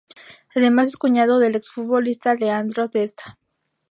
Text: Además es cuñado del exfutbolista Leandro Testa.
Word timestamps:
Además 0.55 0.87
es 0.87 0.97
cuñado 0.97 1.37
del 1.37 1.53
exfutbolista 1.55 2.33
Leandro 2.33 2.87
Testa. 2.87 3.37